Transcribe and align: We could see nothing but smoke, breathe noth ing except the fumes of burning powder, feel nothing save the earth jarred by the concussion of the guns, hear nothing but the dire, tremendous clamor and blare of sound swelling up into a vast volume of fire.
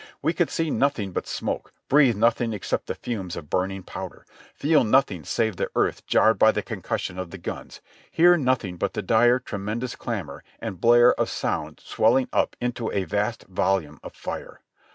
We 0.23 0.33
could 0.33 0.49
see 0.49 0.71
nothing 0.71 1.11
but 1.11 1.27
smoke, 1.27 1.73
breathe 1.87 2.15
noth 2.15 2.41
ing 2.41 2.53
except 2.53 2.87
the 2.87 2.95
fumes 2.95 3.35
of 3.35 3.51
burning 3.51 3.83
powder, 3.83 4.25
feel 4.55 4.83
nothing 4.83 5.23
save 5.25 5.57
the 5.57 5.69
earth 5.75 6.07
jarred 6.07 6.39
by 6.39 6.53
the 6.53 6.63
concussion 6.63 7.19
of 7.19 7.29
the 7.29 7.37
guns, 7.37 7.81
hear 8.09 8.35
nothing 8.35 8.77
but 8.77 8.93
the 8.93 9.03
dire, 9.03 9.37
tremendous 9.37 9.95
clamor 9.95 10.43
and 10.59 10.81
blare 10.81 11.13
of 11.13 11.29
sound 11.29 11.79
swelling 11.83 12.29
up 12.33 12.55
into 12.59 12.91
a 12.91 13.03
vast 13.03 13.43
volume 13.43 13.99
of 14.01 14.15
fire. 14.15 14.61